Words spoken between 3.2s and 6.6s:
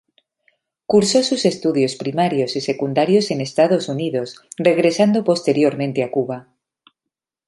en Estados Unidos regresando posteriormente a Cuba.